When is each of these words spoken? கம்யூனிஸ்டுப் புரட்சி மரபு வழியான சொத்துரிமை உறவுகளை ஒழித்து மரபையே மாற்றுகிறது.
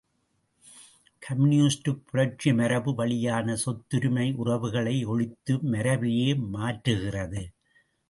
கம்யூனிஸ்டுப் 1.23 1.99
புரட்சி 2.09 2.53
மரபு 2.53 2.93
வழியான 2.93 3.57
சொத்துரிமை 3.65 4.27
உறவுகளை 4.35 4.97
ஒழித்து 5.05 5.55
மரபையே 5.71 6.29
மாற்றுகிறது. 6.53 7.43